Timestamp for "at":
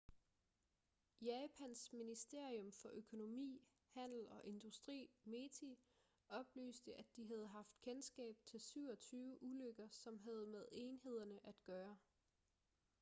6.95-7.05, 11.45-11.55